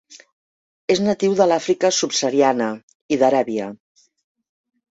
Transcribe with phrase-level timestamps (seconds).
[0.93, 2.71] És natiu de l'Àfrica subsahariana
[3.17, 3.71] i d'Aràbia.